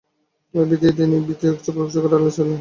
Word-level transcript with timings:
তিনি 0.53 1.15
ভীত 1.19 1.41
অবস্থায় 1.45 1.73
লোকচক্ষুর 1.75 2.07
আড়ালে 2.07 2.31
ছিলেন। 2.35 2.57